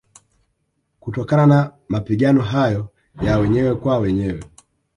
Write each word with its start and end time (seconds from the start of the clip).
Kutokana 0.99 1.45
na 1.47 1.71
Mapigano 1.89 2.41
hayo 2.41 2.89
ya 3.21 3.37
wenyewe 3.39 3.75
kwa 3.75 3.97
wenyewe 3.97 4.43